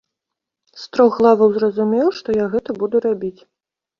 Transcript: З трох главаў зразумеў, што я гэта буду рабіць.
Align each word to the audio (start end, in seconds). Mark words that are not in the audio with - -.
З 0.83 0.87
трох 0.95 1.11
главаў 1.19 1.49
зразумеў, 1.57 2.07
што 2.19 2.29
я 2.37 2.45
гэта 2.53 2.69
буду 2.79 3.05
рабіць. 3.09 3.41